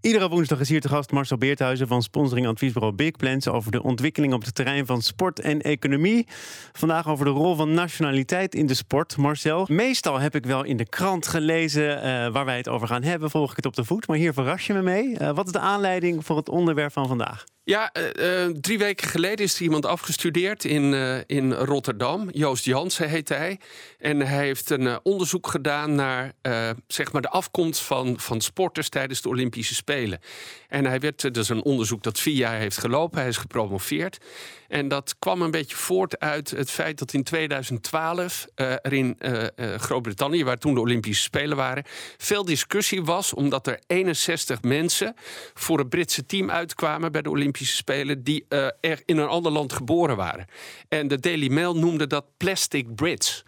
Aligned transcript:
Iedere 0.00 0.28
woensdag 0.28 0.60
is 0.60 0.68
hier 0.68 0.80
te 0.80 0.88
gast 0.88 1.10
Marcel 1.10 1.38
Beerthuizen 1.38 1.86
van 1.86 2.02
sponsoring 2.02 2.46
adviesbureau 2.46 2.94
Big 2.94 3.10
Plans 3.10 3.48
over 3.48 3.70
de 3.70 3.82
ontwikkeling 3.82 4.32
op 4.32 4.44
het 4.44 4.54
terrein 4.54 4.86
van 4.86 5.02
sport 5.02 5.40
en 5.40 5.60
economie. 5.60 6.26
Vandaag 6.72 7.08
over 7.08 7.24
de 7.24 7.30
rol 7.30 7.54
van 7.54 7.74
nationaliteit 7.74 8.54
in 8.54 8.66
de 8.66 8.74
sport. 8.74 9.16
Marcel, 9.16 9.66
meestal 9.70 10.18
heb 10.18 10.34
ik 10.34 10.46
wel 10.46 10.64
in 10.64 10.76
de 10.76 10.88
krant 10.88 11.26
gelezen 11.26 12.02
eh, 12.02 12.32
waar 12.32 12.44
wij 12.44 12.56
het 12.56 12.68
over 12.68 12.88
gaan 12.88 13.02
hebben, 13.02 13.30
volg 13.30 13.50
ik 13.50 13.56
het 13.56 13.66
op 13.66 13.76
de 13.76 13.84
voet. 13.84 14.06
Maar 14.06 14.16
hier 14.16 14.32
verras 14.32 14.66
je 14.66 14.72
me 14.72 14.82
mee. 14.82 15.20
Uh, 15.20 15.30
wat 15.30 15.46
is 15.46 15.52
de 15.52 15.58
aanleiding 15.58 16.24
voor 16.26 16.36
het 16.36 16.48
onderwerp 16.48 16.92
van 16.92 17.08
vandaag? 17.08 17.44
Ja, 17.68 17.90
uh, 17.94 18.46
drie 18.60 18.78
weken 18.78 19.08
geleden 19.08 19.44
is 19.44 19.54
er 19.56 19.62
iemand 19.62 19.86
afgestudeerd 19.86 20.64
in, 20.64 20.92
uh, 20.92 21.18
in 21.26 21.52
Rotterdam. 21.52 22.28
Joost 22.32 22.64
Jansen 22.64 23.08
heet 23.08 23.28
hij. 23.28 23.60
En 23.98 24.20
hij 24.20 24.44
heeft 24.44 24.70
een 24.70 25.00
onderzoek 25.02 25.46
gedaan 25.46 25.94
naar 25.94 26.32
zeg 26.86 27.12
maar 27.12 27.22
de 27.22 27.28
afkomst 27.28 27.80
van, 27.80 28.20
van 28.20 28.40
sporters 28.40 28.88
tijdens 28.88 29.22
de 29.22 29.28
Olympische 29.28 29.74
Spelen. 29.74 30.20
En 30.68 30.84
hij 30.84 31.00
werd, 31.00 31.36
is 31.36 31.48
een 31.48 31.62
onderzoek 31.62 32.02
dat 32.02 32.20
vier 32.20 32.34
jaar 32.34 32.58
heeft 32.58 32.78
gelopen. 32.78 33.18
Hij 33.18 33.28
is 33.28 33.36
gepromoveerd. 33.36 34.18
En 34.68 34.88
dat 34.88 35.16
kwam 35.18 35.42
een 35.42 35.50
beetje 35.50 35.76
voort 35.76 36.18
uit 36.18 36.50
het 36.50 36.70
feit 36.70 36.98
dat 36.98 37.12
in 37.12 37.22
2012 37.22 38.46
er 38.54 38.92
in 38.92 39.18
Groot-Brittannië, 39.56 40.44
waar 40.44 40.58
toen 40.58 40.74
de 40.74 40.80
Olympische 40.80 41.22
Spelen 41.22 41.56
waren, 41.56 41.84
veel 42.16 42.44
discussie 42.44 43.04
was 43.04 43.34
omdat 43.34 43.66
er 43.66 43.80
61 43.86 44.62
mensen 44.62 45.14
voor 45.54 45.78
het 45.78 45.88
Britse 45.88 46.26
team 46.26 46.50
uitkwamen 46.50 47.12
bij 47.12 47.22
de 47.22 47.30
Olympische 47.30 47.57
Spelen 47.66 48.24
die 48.24 48.44
uh, 48.48 48.66
er 48.80 49.02
in 49.04 49.16
een 49.16 49.28
ander 49.28 49.52
land 49.52 49.72
geboren 49.72 50.16
waren. 50.16 50.46
En 50.88 51.08
de 51.08 51.20
Daily 51.20 51.48
Mail 51.48 51.76
noemde 51.76 52.06
dat 52.06 52.24
plastic 52.36 52.94
Brits. 52.94 53.44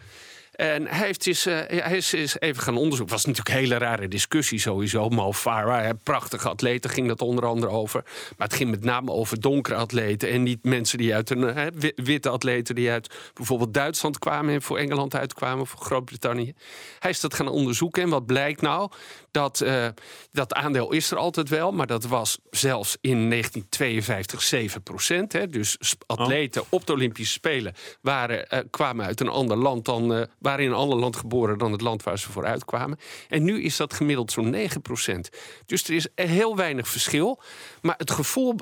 En 0.61 0.87
hij, 0.87 1.05
heeft 1.05 1.23
dus, 1.23 1.47
uh, 1.47 1.59
hij 1.67 1.97
is, 1.97 2.13
is, 2.13 2.39
even 2.39 2.63
gaan 2.63 2.77
onderzoeken. 2.77 3.15
Het 3.15 3.25
was 3.25 3.25
natuurlijk 3.25 3.55
een 3.55 3.63
hele 3.63 3.77
rare 3.77 4.07
discussie 4.07 4.59
sowieso. 4.59 5.09
Mo 5.09 5.33
Farah, 5.33 5.89
prachtige 6.03 6.49
atleten, 6.49 6.89
ging 6.89 7.07
dat 7.07 7.21
onder 7.21 7.45
andere 7.45 7.71
over. 7.71 8.03
Maar 8.37 8.47
het 8.47 8.55
ging 8.55 8.69
met 8.69 8.83
name 8.83 9.11
over 9.11 9.41
donkere 9.41 9.75
atleten. 9.75 10.29
En 10.29 10.43
niet 10.43 10.63
mensen 10.63 10.97
die 10.97 11.15
uit 11.15 11.29
een 11.29 11.41
hè, 11.41 11.67
witte 11.95 12.29
atleten 12.29 12.75
die 12.75 12.89
uit 12.89 13.15
bijvoorbeeld 13.33 13.73
Duitsland 13.73 14.19
kwamen 14.19 14.53
en 14.53 14.61
voor 14.61 14.77
Engeland 14.77 15.15
uitkwamen, 15.15 15.67
voor 15.67 15.79
Groot-Brittannië. 15.79 16.53
Hij 16.99 17.11
is 17.11 17.19
dat 17.19 17.33
gaan 17.33 17.47
onderzoeken. 17.47 18.03
En 18.03 18.09
wat 18.09 18.25
blijkt 18.25 18.61
nou? 18.61 18.91
Dat, 19.31 19.61
uh, 19.65 19.87
dat 20.31 20.53
aandeel 20.53 20.91
is 20.91 21.11
er 21.11 21.17
altijd 21.17 21.49
wel, 21.49 21.71
maar 21.71 21.87
dat 21.87 22.05
was 22.05 22.37
zelfs 22.49 22.97
in 23.01 23.29
1952 23.29 24.41
7 24.41 24.83
procent. 24.83 25.33
Hè. 25.33 25.47
Dus 25.47 25.77
atleten 26.05 26.63
op 26.69 26.85
de 26.85 26.93
Olympische 26.93 27.33
Spelen 27.33 27.73
waren, 28.01 28.45
uh, 28.53 28.59
kwamen 28.69 29.05
uit 29.05 29.19
een 29.19 29.27
ander 29.27 29.57
land 29.57 29.85
dan. 29.85 30.27
Waren 30.51 30.65
in 30.65 30.73
ander 30.73 30.99
land 30.99 31.15
geboren 31.15 31.57
dan 31.57 31.71
het 31.71 31.81
land 31.81 32.03
waar 32.03 32.19
ze 32.19 32.31
voor 32.31 32.45
uitkwamen. 32.45 32.97
En 33.29 33.43
nu 33.43 33.63
is 33.63 33.77
dat 33.77 33.93
gemiddeld 33.93 34.31
zo'n 34.31 34.49
9 34.49 34.81
procent. 34.81 35.29
Dus 35.65 35.83
er 35.83 35.93
is 35.93 36.07
heel 36.15 36.55
weinig 36.55 36.87
verschil. 36.87 37.41
Maar 37.81 37.95
het 37.97 38.11
gevoel 38.11 38.55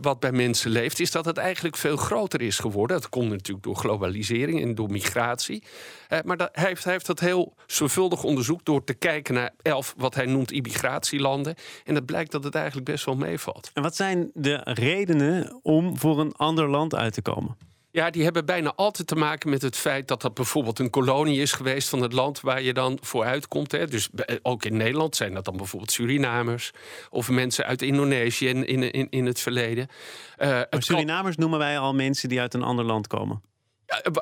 wat 0.00 0.20
bij 0.20 0.32
mensen 0.32 0.70
leeft, 0.70 1.00
is 1.00 1.10
dat 1.10 1.24
het 1.24 1.36
eigenlijk 1.36 1.76
veel 1.76 1.96
groter 1.96 2.40
is 2.40 2.58
geworden. 2.58 3.00
Dat 3.00 3.08
komt 3.08 3.30
natuurlijk 3.30 3.64
door 3.64 3.76
globalisering 3.76 4.62
en 4.62 4.74
door 4.74 4.90
migratie. 4.90 5.62
maar 6.24 6.36
dat, 6.36 6.48
hij, 6.52 6.68
heeft, 6.68 6.84
heeft 6.84 7.06
dat 7.06 7.20
heel 7.20 7.54
zorgvuldig 7.66 8.24
onderzoekt 8.24 8.64
door 8.64 8.84
te 8.84 8.94
kijken 8.94 9.34
naar 9.34 9.50
elf 9.62 9.94
wat 9.96 10.14
hij 10.14 10.26
noemt 10.26 10.52
immigratielanden. 10.52 11.54
En 11.84 11.94
het 11.94 12.06
blijkt 12.06 12.32
dat 12.32 12.44
het 12.44 12.54
eigenlijk 12.54 12.86
best 12.86 13.04
wel 13.04 13.16
meevalt. 13.16 13.70
En 13.74 13.82
wat 13.82 13.96
zijn 13.96 14.30
de 14.34 14.60
redenen 14.64 15.60
om 15.62 15.98
voor 15.98 16.20
een 16.20 16.32
ander 16.32 16.68
land 16.68 16.94
uit 16.94 17.12
te 17.14 17.22
komen? 17.22 17.71
Ja, 17.94 18.10
die 18.10 18.24
hebben 18.24 18.44
bijna 18.44 18.72
altijd 18.74 19.08
te 19.08 19.16
maken 19.16 19.50
met 19.50 19.62
het 19.62 19.76
feit 19.76 20.08
dat 20.08 20.22
dat 20.22 20.34
bijvoorbeeld 20.34 20.78
een 20.78 20.90
kolonie 20.90 21.40
is 21.40 21.52
geweest 21.52 21.88
van 21.88 22.02
het 22.02 22.12
land 22.12 22.40
waar 22.40 22.62
je 22.62 22.72
dan 22.72 22.98
voor 23.00 23.24
uitkomt. 23.24 23.72
Hè. 23.72 23.86
Dus 23.86 24.08
ook 24.42 24.64
in 24.64 24.76
Nederland 24.76 25.16
zijn 25.16 25.34
dat 25.34 25.44
dan 25.44 25.56
bijvoorbeeld 25.56 25.92
Surinamers 25.92 26.70
of 27.10 27.28
mensen 27.28 27.64
uit 27.64 27.82
Indonesië 27.82 28.48
in, 28.48 28.66
in, 28.66 28.90
in, 28.90 29.06
in 29.10 29.26
het 29.26 29.40
verleden. 29.40 29.88
Uh, 30.38 30.60
Surinamers 30.70 31.36
noemen 31.36 31.58
wij 31.58 31.78
al 31.78 31.94
mensen 31.94 32.28
die 32.28 32.40
uit 32.40 32.54
een 32.54 32.62
ander 32.62 32.84
land 32.84 33.06
komen. 33.06 33.42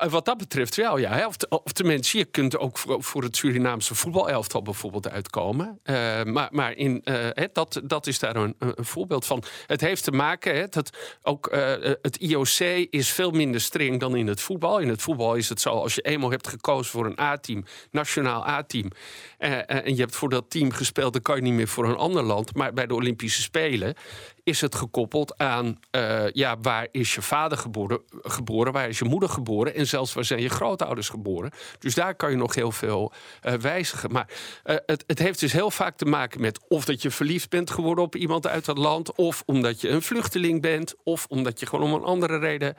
Wat 0.09 0.25
dat 0.25 0.37
betreft 0.37 0.75
wel, 0.75 0.97
ja. 0.97 1.27
Of, 1.27 1.35
of 1.49 1.71
tenminste, 1.71 2.17
je 2.17 2.25
kunt 2.25 2.57
ook 2.57 2.77
voor, 2.77 3.23
het 3.23 3.35
Surinaamse 3.35 3.95
voetbalelftal 3.95 4.61
bijvoorbeeld 4.61 5.09
uitkomen. 5.09 5.79
Uh, 5.83 6.23
maar 6.23 6.47
maar 6.51 6.73
in, 6.75 7.01
uh, 7.03 7.27
dat, 7.53 7.81
dat 7.83 8.07
is 8.07 8.19
daar 8.19 8.35
een, 8.35 8.55
een, 8.59 8.85
voorbeeld 8.85 9.25
van. 9.25 9.43
Het 9.67 9.81
heeft 9.81 10.03
te 10.03 10.11
maken, 10.11 10.71
dat 10.71 10.97
ook 11.21 11.53
uh, 11.53 11.73
het 12.01 12.17
IOC 12.17 12.59
is 12.89 13.11
veel 13.11 13.31
minder 13.31 13.61
streng 13.61 13.99
dan 13.99 14.15
in 14.15 14.27
het 14.27 14.41
voetbal. 14.41 14.79
In 14.79 14.89
het 14.89 15.01
voetbal 15.01 15.35
is 15.35 15.49
het 15.49 15.61
zo, 15.61 15.69
als 15.69 15.95
je 15.95 16.01
eenmaal 16.01 16.31
hebt 16.31 16.47
gekozen 16.47 16.91
voor 16.91 17.05
een 17.05 17.19
A-team, 17.19 17.63
nationaal 17.91 18.47
A-team, 18.47 18.91
en 19.37 19.95
je 19.95 20.01
hebt 20.01 20.15
voor 20.15 20.29
dat 20.29 20.49
team 20.49 20.71
gespeeld, 20.71 21.13
dan 21.13 21.21
kan 21.21 21.35
je 21.35 21.41
niet 21.41 21.53
meer 21.53 21.67
voor 21.67 21.85
een 21.85 21.95
ander 21.95 22.23
land. 22.23 22.55
Maar 22.55 22.73
bij 22.73 22.87
de 22.87 22.93
Olympische 22.93 23.41
Spelen 23.41 23.95
is 24.43 24.61
het 24.61 24.75
gekoppeld 24.75 25.37
aan 25.37 25.79
uh, 25.91 26.29
ja, 26.31 26.57
waar 26.61 26.87
is 26.91 27.15
je 27.15 27.21
vader 27.21 27.57
geboren, 27.57 28.01
geboren, 28.21 28.73
waar 28.73 28.89
is 28.89 28.99
je 28.99 29.05
moeder 29.05 29.29
geboren 29.29 29.75
en 29.75 29.87
zelfs 29.87 30.13
waar 30.13 30.25
zijn 30.25 30.41
je 30.41 30.49
grootouders 30.49 31.09
geboren. 31.09 31.51
Dus 31.79 31.95
daar 31.95 32.15
kan 32.15 32.31
je 32.31 32.37
nog 32.37 32.55
heel 32.55 32.71
veel 32.71 33.11
uh, 33.43 33.53
wijzigen. 33.53 34.11
Maar 34.11 34.27
uh, 34.65 34.75
het, 34.85 35.03
het, 35.07 35.19
heeft 35.19 35.39
dus 35.39 35.51
heel 35.53 35.71
vaak 35.71 35.97
te 35.97 36.05
maken 36.05 36.41
met 36.41 36.59
of 36.67 36.85
dat 36.85 37.01
je 37.01 37.11
verliefd 37.11 37.49
bent 37.49 37.71
geworden 37.71 38.03
op 38.03 38.15
iemand 38.15 38.47
uit 38.47 38.65
dat 38.65 38.77
land, 38.77 39.15
of 39.15 39.43
omdat 39.45 39.81
je 39.81 39.89
een 39.89 40.01
vluchteling 40.01 40.61
bent, 40.61 40.93
of 41.03 41.25
omdat 41.29 41.59
je 41.59 41.65
gewoon 41.65 41.85
om 41.85 41.93
een 41.93 42.07
andere 42.07 42.37
reden 42.37 42.75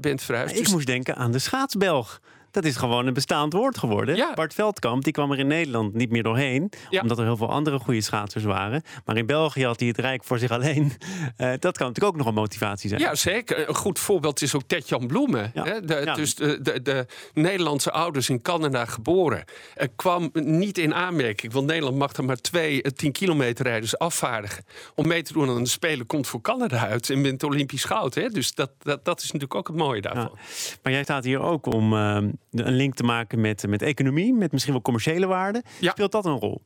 bent 0.00 0.22
verhuisd. 0.22 0.56
Ik 0.56 0.62
dus... 0.62 0.72
moest 0.72 0.86
denken 0.86 1.16
aan 1.16 1.32
de 1.32 1.38
schaatsbelg. 1.38 2.20
Dat 2.54 2.64
is 2.64 2.76
gewoon 2.76 3.06
een 3.06 3.14
bestaand 3.14 3.52
woord 3.52 3.78
geworden. 3.78 4.16
Ja. 4.16 4.32
Bart 4.34 4.54
Veldkamp 4.54 5.04
die 5.04 5.12
kwam 5.12 5.32
er 5.32 5.38
in 5.38 5.46
Nederland 5.46 5.94
niet 5.94 6.10
meer 6.10 6.22
doorheen. 6.22 6.72
Omdat 6.90 7.18
er 7.18 7.24
heel 7.24 7.36
veel 7.36 7.50
andere 7.50 7.78
goede 7.78 8.00
schaatsers 8.00 8.44
waren. 8.44 8.82
Maar 9.04 9.16
in 9.16 9.26
België 9.26 9.64
had 9.64 9.78
hij 9.78 9.88
het 9.88 9.98
Rijk 9.98 10.24
voor 10.24 10.38
zich 10.38 10.50
alleen. 10.50 10.92
Uh, 11.38 11.52
dat 11.58 11.76
kan 11.76 11.86
natuurlijk 11.86 12.04
ook 12.04 12.16
nog 12.16 12.26
een 12.26 12.34
motivatie 12.34 12.88
zijn. 12.88 13.00
Ja, 13.00 13.14
zeker. 13.14 13.68
Een 13.68 13.74
goed 13.74 13.98
voorbeeld 13.98 14.42
is 14.42 14.54
ook 14.54 14.62
Tetjan 14.66 15.06
Bloemen. 15.06 15.50
Ja. 15.54 15.64
Hè? 15.64 15.80
De, 15.80 16.12
dus 16.14 16.34
de, 16.34 16.62
de, 16.62 16.82
de, 16.82 17.06
Nederlandse 17.32 17.90
ouders 17.90 18.28
in 18.28 18.42
Canada 18.42 18.84
geboren. 18.84 19.44
Uh, 19.76 19.86
kwam 19.96 20.30
niet 20.32 20.78
in 20.78 20.94
aanmerking. 20.94 21.52
Want 21.52 21.66
Nederland 21.66 21.96
mag 21.96 22.12
er 22.12 22.24
maar 22.24 22.36
twee 22.36 22.82
10 22.82 23.08
eh, 23.08 23.12
kilometer 23.12 23.66
rijders 23.66 23.98
afvaardigen. 23.98 24.64
Om 24.94 25.06
mee 25.06 25.22
te 25.22 25.32
doen 25.32 25.48
aan 25.48 25.62
de 25.62 25.68
Spelen 25.68 26.06
komt 26.06 26.26
voor 26.26 26.40
Canada 26.40 26.86
uit. 26.86 27.10
En 27.10 27.22
wint 27.22 27.42
Olympisch 27.42 27.84
goud. 27.84 28.14
Hè? 28.14 28.28
Dus 28.28 28.54
dat, 28.54 28.70
dat, 28.78 29.04
dat 29.04 29.18
is 29.18 29.24
natuurlijk 29.24 29.54
ook 29.54 29.66
het 29.66 29.76
mooie 29.76 30.00
daarvan. 30.00 30.38
Maar 30.82 30.92
jij 30.92 31.02
staat 31.02 31.24
hier 31.24 31.40
ook 31.40 31.66
om 31.66 31.92
ehm, 31.92 32.30
een 32.54 32.76
link 32.76 32.94
te 32.94 33.02
maken 33.02 33.40
met, 33.40 33.66
met 33.66 33.82
economie, 33.82 34.34
met 34.34 34.52
misschien 34.52 34.72
wel 34.72 34.82
commerciële 34.82 35.26
waarden. 35.26 35.62
Speelt 35.80 36.12
dat 36.12 36.24
een 36.24 36.38
rol? 36.38 36.62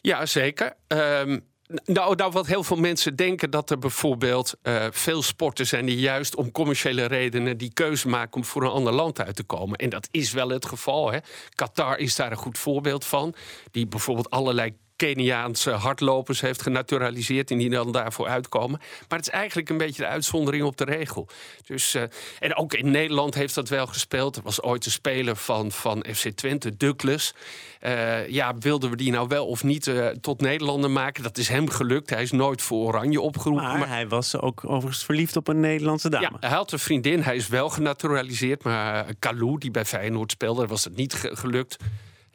Ja, 0.00 0.26
zeker. 0.26 0.76
Um, 0.88 1.44
nou, 1.84 2.14
nou, 2.14 2.32
wat 2.32 2.46
heel 2.46 2.62
veel 2.62 2.76
mensen 2.76 3.16
denken 3.16 3.50
dat 3.50 3.70
er 3.70 3.78
bijvoorbeeld 3.78 4.54
uh, 4.62 4.86
veel 4.90 5.22
sporten 5.22 5.66
zijn 5.66 5.86
die 5.86 5.98
juist 5.98 6.36
om 6.36 6.50
commerciële 6.50 7.04
redenen 7.04 7.58
die 7.58 7.72
keuze 7.72 8.08
maken 8.08 8.34
om 8.34 8.44
voor 8.44 8.62
een 8.62 8.70
ander 8.70 8.92
land 8.92 9.20
uit 9.20 9.36
te 9.36 9.42
komen. 9.42 9.78
En 9.78 9.88
dat 9.88 10.08
is 10.10 10.32
wel 10.32 10.48
het 10.48 10.66
geval. 10.66 11.12
Hè. 11.12 11.18
Qatar 11.54 11.98
is 11.98 12.16
daar 12.16 12.30
een 12.30 12.36
goed 12.36 12.58
voorbeeld 12.58 13.04
van. 13.04 13.34
Die 13.70 13.86
bijvoorbeeld 13.86 14.30
allerlei 14.30 14.76
Keniaanse 14.96 15.70
hardlopers 15.70 16.40
heeft 16.40 16.62
genaturaliseerd 16.62 17.50
en 17.50 17.58
die 17.58 17.70
dan 17.70 17.92
daarvoor 17.92 18.28
uitkomen. 18.28 18.78
Maar 19.08 19.18
het 19.18 19.26
is 19.26 19.34
eigenlijk 19.34 19.68
een 19.68 19.76
beetje 19.76 20.02
de 20.02 20.08
uitzondering 20.08 20.64
op 20.64 20.76
de 20.76 20.84
regel. 20.84 21.28
Dus, 21.66 21.94
uh, 21.94 22.02
en 22.38 22.56
ook 22.56 22.74
in 22.74 22.90
Nederland 22.90 23.34
heeft 23.34 23.54
dat 23.54 23.68
wel 23.68 23.86
gespeeld. 23.86 24.36
Er 24.36 24.42
was 24.42 24.62
ooit 24.62 24.84
een 24.84 24.90
speler 24.90 25.36
van, 25.36 25.72
van 25.72 26.04
FC 26.14 26.28
Twente, 26.28 26.76
Douglas. 26.76 27.34
Uh, 27.82 28.28
ja, 28.28 28.54
wilden 28.58 28.90
we 28.90 28.96
die 28.96 29.10
nou 29.10 29.28
wel 29.28 29.46
of 29.46 29.64
niet 29.64 29.86
uh, 29.86 30.06
tot 30.06 30.40
Nederlander 30.40 30.90
maken? 30.90 31.22
Dat 31.22 31.38
is 31.38 31.48
hem 31.48 31.70
gelukt. 31.70 32.10
Hij 32.10 32.22
is 32.22 32.32
nooit 32.32 32.62
voor 32.62 32.86
Oranje 32.86 33.20
opgeroepen. 33.20 33.64
Maar, 33.64 33.78
maar... 33.78 33.88
hij 33.88 34.08
was 34.08 34.36
ook 34.36 34.64
overigens 34.64 35.04
verliefd 35.04 35.36
op 35.36 35.48
een 35.48 35.60
Nederlandse 35.60 36.08
dame. 36.08 36.28
Ja, 36.40 36.48
hij 36.48 36.56
had 36.56 36.72
een 36.72 36.78
vriendin. 36.78 37.22
Hij 37.22 37.36
is 37.36 37.48
wel 37.48 37.68
genaturaliseerd. 37.68 38.62
Maar 38.62 39.14
Kalou, 39.18 39.58
die 39.58 39.70
bij 39.70 39.84
Feyenoord 39.84 40.30
speelde, 40.30 40.66
was 40.66 40.84
het 40.84 40.96
niet 40.96 41.14
gelukt. 41.14 41.76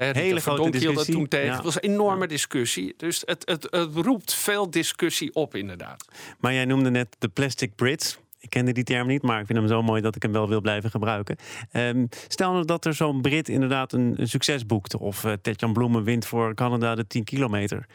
He, 0.06 0.12
Hele 0.12 0.40
grote 0.40 0.70
discussie. 0.70 1.14
toen 1.14 1.28
tegen. 1.28 1.54
Het 1.54 1.64
was 1.64 1.76
een 1.76 1.90
enorme 1.90 2.28
discussie. 2.28 2.94
Dus 2.98 3.24
het, 3.26 3.42
het, 3.46 3.68
het 3.70 3.96
roept 3.96 4.34
veel 4.34 4.70
discussie 4.70 5.34
op, 5.34 5.56
inderdaad. 5.56 6.06
Maar 6.40 6.54
jij 6.54 6.66
noemde 6.66 6.90
net 6.90 7.16
de 7.20 7.28
plastic 7.28 7.76
Brits. 7.76 8.20
Ik 8.40 8.50
kende 8.50 8.72
die 8.72 8.84
term 8.84 9.08
niet, 9.08 9.22
maar 9.22 9.40
ik 9.40 9.46
vind 9.46 9.60
hem 9.60 9.68
zo 9.68 9.82
mooi 9.82 10.02
dat 10.02 10.16
ik 10.16 10.22
hem 10.22 10.32
wel 10.32 10.50
wil 10.50 10.62
blijven 10.62 10.90
gebruiken. 10.90 11.36
Um, 11.74 12.10
stel 12.28 12.52
nou 12.52 12.66
dat 12.66 12.86
er 12.86 12.94
zo'n 12.94 13.22
Brit 13.22 13.50
inderdaad 13.50 13.94
een, 13.94 14.14
een, 14.18 14.28
succes 14.28 14.66
boekt. 14.66 14.98
Of 14.98 15.24
uh, 15.24 15.34
Tetjan 15.42 15.74
Bloemen 15.74 16.04
wint 16.04 16.26
voor 16.26 16.54
Canada 16.54 16.96
de 16.96 17.08
10 17.08 17.24
kilometer. 17.24 17.86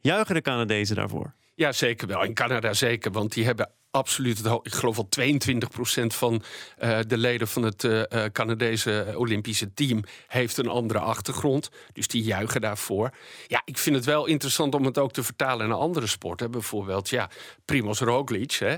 Juichen 0.00 0.34
de 0.34 0.40
Canadezen 0.40 0.96
daarvoor? 0.96 1.34
Ja, 1.54 1.72
zeker 1.72 2.08
wel. 2.08 2.24
In 2.24 2.34
Canada 2.34 2.72
zeker, 2.72 3.10
want 3.10 3.32
die 3.32 3.44
hebben 3.44 3.70
absoluut, 3.92 4.44
ik 4.62 4.72
geloof 4.72 4.98
al 4.98 5.08
22% 5.20 6.06
van 6.06 6.42
uh, 6.82 6.98
de 7.06 7.18
leden 7.18 7.48
van 7.48 7.62
het 7.62 7.84
uh, 7.84 8.02
Canadese 8.32 9.12
Olympische 9.16 9.74
team 9.74 10.04
heeft 10.26 10.56
een 10.56 10.68
andere 10.68 10.98
achtergrond. 10.98 11.70
Dus 11.92 12.06
die 12.06 12.22
juichen 12.22 12.60
daarvoor. 12.60 13.10
Ja, 13.46 13.62
ik 13.64 13.78
vind 13.78 13.96
het 13.96 14.04
wel 14.04 14.26
interessant 14.26 14.74
om 14.74 14.84
het 14.84 14.98
ook 14.98 15.12
te 15.12 15.22
vertalen 15.22 15.68
naar 15.68 15.78
andere 15.78 16.06
sporten. 16.06 16.50
Bijvoorbeeld, 16.50 17.08
ja, 17.08 17.30
Primoz 17.64 18.00
Roglic, 18.00 18.52
hè, 18.52 18.76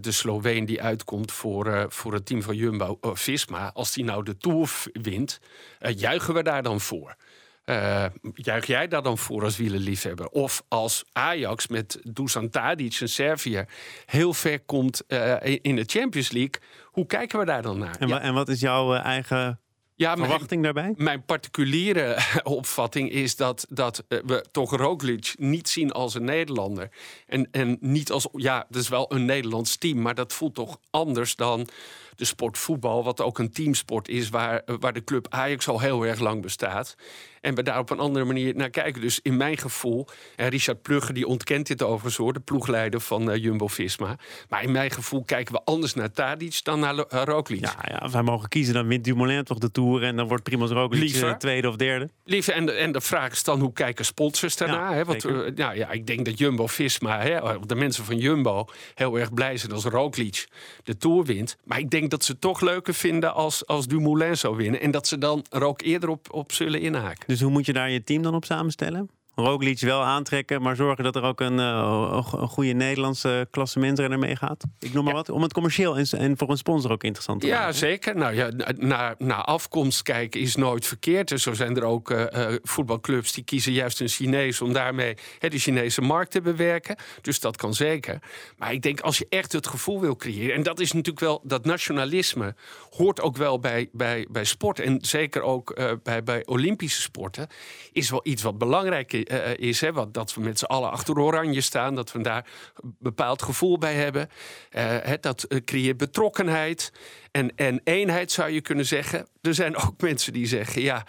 de 0.00 0.12
Sloveen 0.12 0.64
die 0.64 0.82
uitkomt 0.82 1.32
voor, 1.32 1.86
voor 1.88 2.12
het 2.12 2.26
team 2.26 2.42
van 2.42 2.56
Jumbo-Visma. 2.56 3.70
Als 3.74 3.92
die 3.92 4.04
nou 4.04 4.24
de 4.24 4.36
Tour 4.36 4.70
wint, 4.92 5.40
juichen 5.78 6.34
we 6.34 6.42
daar 6.42 6.62
dan 6.62 6.80
voor. 6.80 7.16
Uh, 7.64 8.04
juich 8.34 8.66
jij 8.66 8.88
daar 8.88 9.02
dan 9.02 9.18
voor 9.18 9.42
als 9.42 9.56
wielerliefhebber? 9.56 10.28
Of 10.28 10.62
als 10.68 11.04
Ajax 11.12 11.66
met 11.66 12.00
Dusan 12.02 12.48
Tadic 12.48 12.96
en 13.00 13.08
Servië 13.08 13.64
heel 14.06 14.32
ver 14.32 14.60
komt 14.60 15.02
uh, 15.08 15.36
in 15.42 15.76
de 15.76 15.84
Champions 15.86 16.30
League, 16.30 16.60
hoe 16.84 17.06
kijken 17.06 17.38
we 17.38 17.44
daar 17.44 17.62
dan 17.62 17.78
naar? 17.78 17.96
En, 17.98 18.08
ja. 18.08 18.20
en 18.20 18.34
wat 18.34 18.48
is 18.48 18.60
jouw 18.60 18.94
uh, 18.94 19.04
eigen 19.04 19.60
ja, 19.94 20.16
verwachting 20.16 20.60
mijn, 20.60 20.74
daarbij? 20.74 20.94
Mijn 20.96 21.24
particuliere 21.24 22.18
opvatting 22.42 23.10
is 23.10 23.36
dat, 23.36 23.66
dat 23.68 24.04
we 24.08 24.44
toch 24.50 24.76
Roglic 24.76 25.34
niet 25.38 25.68
zien 25.68 25.92
als 25.92 26.14
een 26.14 26.24
Nederlander. 26.24 26.88
En, 27.26 27.48
en 27.50 27.76
niet 27.80 28.10
als, 28.10 28.28
ja, 28.32 28.66
dat 28.68 28.82
is 28.82 28.88
wel 28.88 29.12
een 29.12 29.24
Nederlands 29.24 29.76
team, 29.76 30.02
maar 30.02 30.14
dat 30.14 30.32
voelt 30.32 30.54
toch 30.54 30.78
anders 30.90 31.36
dan 31.36 31.68
de 32.16 32.24
sport 32.24 32.58
voetbal, 32.58 33.04
wat 33.04 33.20
ook 33.20 33.38
een 33.38 33.52
teamsport 33.52 34.08
is, 34.08 34.28
waar, 34.28 34.62
waar 34.80 34.92
de 34.92 35.04
club 35.04 35.26
Ajax 35.30 35.68
al 35.68 35.80
heel 35.80 36.06
erg 36.06 36.20
lang 36.20 36.42
bestaat. 36.42 36.96
En 37.40 37.54
we 37.54 37.62
daar 37.62 37.78
op 37.78 37.90
een 37.90 37.98
andere 37.98 38.24
manier 38.24 38.56
naar 38.56 38.70
kijken. 38.70 39.00
Dus 39.00 39.20
in 39.22 39.36
mijn 39.36 39.58
gevoel, 39.58 40.06
en 40.36 40.48
Richard 40.48 40.82
Plugge 40.82 41.12
die 41.12 41.26
ontkent 41.26 41.66
dit 41.66 41.82
overigens 41.82 42.16
hoor, 42.16 42.32
de 42.32 42.40
ploegleider 42.40 43.00
van 43.00 43.30
uh, 43.30 43.36
Jumbo-Visma. 43.36 44.16
Maar 44.48 44.62
in 44.62 44.72
mijn 44.72 44.90
gevoel 44.90 45.24
kijken 45.24 45.54
we 45.54 45.60
anders 45.64 45.94
naar 45.94 46.10
Tadic 46.10 46.60
dan 46.62 46.80
naar 46.80 46.94
uh, 46.94 47.04
Roglic. 47.08 47.60
Ja, 47.60 47.74
ja, 47.88 47.96
als 47.96 48.12
wij 48.12 48.22
mogen 48.22 48.48
kiezen, 48.48 48.74
dan 48.74 48.86
wint 48.86 49.04
Dumoulin 49.04 49.44
toch 49.44 49.58
de 49.58 49.70
Tour 49.70 50.02
en 50.02 50.16
dan 50.16 50.28
wordt 50.28 50.42
Primoz 50.42 50.70
Roglic 50.70 51.00
Liever. 51.00 51.28
Eh, 51.28 51.34
tweede 51.34 51.68
of 51.68 51.76
derde. 51.76 52.08
Liever, 52.24 52.54
en 52.54 52.66
de, 52.66 52.72
en 52.72 52.92
de 52.92 53.00
vraag 53.00 53.32
is 53.32 53.44
dan, 53.44 53.60
hoe 53.60 53.72
kijken 53.72 54.04
sponsors 54.04 54.56
daarna? 54.56 54.90
Ja, 54.90 54.94
hè? 54.94 55.04
Want, 55.04 55.24
uh, 55.24 55.50
nou, 55.54 55.76
ja, 55.76 55.90
ik 55.90 56.06
denk 56.06 56.24
dat 56.24 56.38
Jumbo-Visma, 56.38 57.22
de 57.66 57.74
mensen 57.74 58.04
van 58.04 58.18
Jumbo, 58.18 58.68
heel 58.94 59.18
erg 59.18 59.34
blij 59.34 59.56
zijn 59.56 59.72
als 59.72 59.84
Roglic 59.84 60.48
de 60.82 60.96
Tour 60.96 61.24
wint. 61.24 61.56
Maar 61.64 61.78
ik 61.78 61.90
denk 61.90 62.03
dat 62.10 62.24
ze 62.24 62.38
toch 62.38 62.60
leuker 62.60 62.94
vinden 62.94 63.34
als, 63.34 63.66
als 63.66 63.86
Dumoulin 63.86 64.36
zou 64.36 64.56
winnen. 64.56 64.80
En 64.80 64.90
dat 64.90 65.06
ze 65.06 65.18
dan 65.18 65.44
er 65.50 65.62
ook 65.62 65.82
eerder 65.82 66.08
op, 66.08 66.32
op 66.32 66.52
zullen 66.52 66.80
inhaken. 66.80 67.24
Dus 67.26 67.40
hoe 67.40 67.50
moet 67.50 67.66
je 67.66 67.72
daar 67.72 67.90
je 67.90 68.04
team 68.04 68.22
dan 68.22 68.34
op 68.34 68.44
samenstellen? 68.44 69.10
Roglic 69.34 69.80
wel 69.80 70.02
aantrekken, 70.02 70.62
maar 70.62 70.76
zorgen 70.76 71.04
dat 71.04 71.16
er 71.16 71.22
ook 71.22 71.40
een, 71.40 71.58
uh, 71.58 72.22
een 72.32 72.48
goede 72.48 72.72
Nederlandse 72.72 73.48
klassementrenner 73.50 74.18
meegaat. 74.18 74.64
Ik 74.78 74.92
noem 74.92 75.04
maar 75.04 75.14
wat. 75.14 75.30
Om 75.30 75.42
het 75.42 75.52
commercieel 75.52 75.98
en, 75.98 76.06
en, 76.10 76.38
voor 76.38 76.50
een 76.50 76.56
sponsor 76.56 76.92
ook 76.92 77.02
interessant 77.02 77.40
te 77.40 77.46
ja, 77.46 77.52
maken. 77.52 77.72
Ja, 77.72 77.78
zeker. 77.78 78.16
Nou 78.16 78.34
ja, 78.34 78.50
naar, 78.76 79.14
naar 79.18 79.42
afkomst 79.42 80.02
kijken 80.02 80.40
is 80.40 80.56
nooit 80.56 80.86
verkeerd. 80.86 81.28
Dus 81.28 81.42
zo 81.42 81.52
zijn 81.52 81.76
er 81.76 81.84
ook 81.84 82.10
uh, 82.10 82.26
voetbalclubs 82.62 83.32
die 83.32 83.44
kiezen 83.44 83.72
juist 83.72 84.00
een 84.00 84.08
Chinees 84.08 84.60
om 84.60 84.72
daarmee 84.72 85.16
hè, 85.38 85.48
de 85.48 85.58
Chinese 85.58 86.00
markt 86.00 86.30
te 86.30 86.40
bewerken. 86.40 86.96
Dus 87.20 87.40
dat 87.40 87.56
kan 87.56 87.74
zeker. 87.74 88.18
Maar 88.56 88.72
ik 88.72 88.82
denk 88.82 89.00
als 89.00 89.18
je 89.18 89.26
echt 89.28 89.52
het 89.52 89.66
gevoel 89.66 90.00
wil 90.00 90.16
creëren, 90.16 90.54
en 90.54 90.62
dat 90.62 90.80
is 90.80 90.92
natuurlijk 90.92 91.24
wel 91.24 91.40
dat 91.44 91.64
nationalisme 91.64 92.54
hoort 92.90 93.20
ook 93.20 93.36
wel 93.36 93.58
bij, 93.58 93.88
bij, 93.92 94.26
bij 94.30 94.44
sport 94.44 94.80
en 94.80 94.98
zeker 95.00 95.42
ook 95.42 95.78
uh, 95.78 95.90
bij, 96.02 96.22
bij 96.22 96.46
Olympische 96.46 97.00
sporten, 97.00 97.48
is 97.92 98.10
wel 98.10 98.20
iets 98.22 98.42
wat 98.42 98.58
belangrijk 98.58 99.12
is 99.12 99.23
uh, 99.30 99.56
is. 99.56 99.80
Hè, 99.80 99.92
wat, 99.92 100.14
dat 100.14 100.34
we 100.34 100.40
met 100.40 100.58
z'n 100.58 100.64
allen 100.64 100.90
achter 100.90 101.18
oranje 101.18 101.60
staan. 101.60 101.94
Dat 101.94 102.12
we 102.12 102.22
daar 102.22 102.46
een 102.82 102.96
bepaald 102.98 103.42
gevoel 103.42 103.78
bij 103.78 103.94
hebben. 103.94 104.28
Uh, 104.76 104.96
dat 105.20 105.46
creëert 105.64 105.96
betrokkenheid 105.96 106.92
en, 107.30 107.56
en 107.56 107.80
eenheid, 107.84 108.32
zou 108.32 108.50
je 108.50 108.60
kunnen 108.60 108.86
zeggen. 108.86 109.26
Er 109.40 109.54
zijn 109.54 109.76
ook 109.76 110.00
mensen 110.08 110.32
die 110.32 110.46
zeggen, 110.46 110.82
ja 110.82 111.06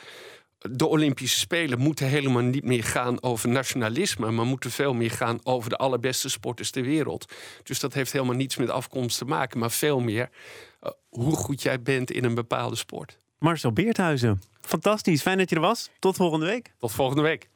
de 0.71 0.85
Olympische 0.85 1.39
Spelen 1.39 1.79
moeten 1.79 2.07
helemaal 2.07 2.41
niet 2.41 2.63
meer 2.63 2.83
gaan 2.83 3.23
over 3.23 3.49
nationalisme, 3.49 4.31
maar 4.31 4.45
moeten 4.45 4.71
veel 4.71 4.93
meer 4.93 5.11
gaan 5.11 5.39
over 5.43 5.69
de 5.69 5.77
allerbeste 5.77 6.29
sporters 6.29 6.71
ter 6.71 6.83
wereld. 6.83 7.33
Dus 7.63 7.79
dat 7.79 7.93
heeft 7.93 8.11
helemaal 8.11 8.35
niets 8.35 8.55
met 8.55 8.69
afkomst 8.69 9.17
te 9.17 9.25
maken, 9.25 9.59
maar 9.59 9.71
veel 9.71 9.99
meer 9.99 10.29
uh, 10.83 10.91
hoe 11.09 11.35
goed 11.35 11.61
jij 11.61 11.81
bent 11.81 12.11
in 12.11 12.23
een 12.23 12.35
bepaalde 12.35 12.75
sport. 12.75 13.17
Marcel 13.39 13.71
Beerthuizen, 13.71 14.41
fantastisch. 14.61 15.21
Fijn 15.21 15.37
dat 15.37 15.49
je 15.49 15.55
er 15.55 15.61
was. 15.61 15.89
Tot 15.99 16.15
volgende 16.15 16.45
week. 16.45 16.73
Tot 16.77 16.91
volgende 16.91 17.21
week. 17.21 17.49